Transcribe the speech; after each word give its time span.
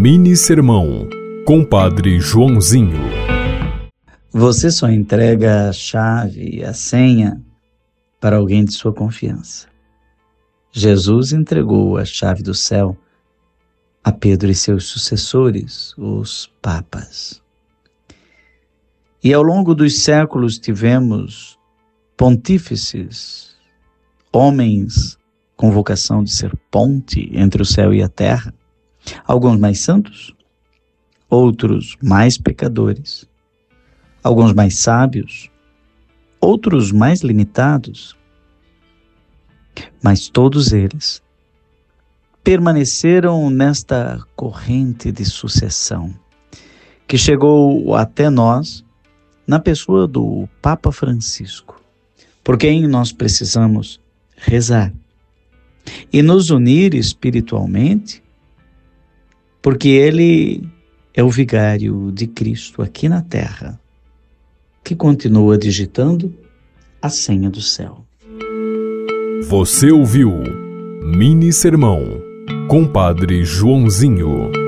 Mini 0.00 0.36
Sermão, 0.36 1.08
Compadre 1.44 2.20
Joãozinho. 2.20 3.00
Você 4.30 4.70
só 4.70 4.88
entrega 4.88 5.68
a 5.68 5.72
chave 5.72 6.62
a 6.62 6.72
senha 6.72 7.42
para 8.20 8.36
alguém 8.36 8.64
de 8.64 8.74
sua 8.74 8.92
confiança. 8.92 9.66
Jesus 10.70 11.32
entregou 11.32 11.96
a 11.96 12.04
chave 12.04 12.44
do 12.44 12.54
céu 12.54 12.96
a 14.04 14.12
Pedro 14.12 14.48
e 14.48 14.54
seus 14.54 14.84
sucessores, 14.84 15.92
os 15.98 16.48
papas. 16.62 17.42
E 19.22 19.34
ao 19.34 19.42
longo 19.42 19.74
dos 19.74 19.98
séculos 19.98 20.60
tivemos 20.60 21.58
pontífices, 22.16 23.56
homens 24.32 25.18
com 25.56 25.72
vocação 25.72 26.22
de 26.22 26.30
ser 26.30 26.56
ponte 26.70 27.32
entre 27.34 27.60
o 27.60 27.66
céu 27.66 27.92
e 27.92 28.00
a 28.00 28.08
terra, 28.08 28.54
alguns 29.26 29.58
mais 29.58 29.80
santos, 29.80 30.34
outros 31.28 31.96
mais 32.02 32.38
pecadores, 32.38 33.28
alguns 34.22 34.52
mais 34.52 34.78
sábios, 34.78 35.50
outros 36.40 36.92
mais 36.92 37.20
limitados, 37.20 38.16
mas 40.02 40.28
todos 40.28 40.72
eles 40.72 41.22
permaneceram 42.42 43.50
nesta 43.50 44.24
corrente 44.34 45.12
de 45.12 45.24
sucessão 45.24 46.14
que 47.06 47.16
chegou 47.16 47.94
até 47.94 48.28
nós 48.28 48.84
na 49.46 49.58
pessoa 49.58 50.06
do 50.06 50.46
Papa 50.60 50.92
Francisco, 50.92 51.82
por 52.44 52.58
quem 52.58 52.86
nós 52.86 53.12
precisamos 53.12 53.98
rezar 54.36 54.92
e 56.12 56.20
nos 56.20 56.50
unir 56.50 56.94
espiritualmente, 56.94 58.22
porque 59.60 59.88
ele 59.88 60.62
é 61.14 61.22
o 61.22 61.30
vigário 61.30 62.12
de 62.12 62.26
Cristo 62.26 62.82
aqui 62.82 63.08
na 63.08 63.22
terra, 63.22 63.78
que 64.84 64.94
continua 64.94 65.58
digitando 65.58 66.32
a 67.02 67.08
senha 67.08 67.50
do 67.50 67.60
céu. 67.60 68.04
Você 69.48 69.90
ouviu 69.90 70.32
Mini 71.02 71.52
Sermão, 71.52 72.02
Compadre 72.68 73.44
Joãozinho. 73.44 74.67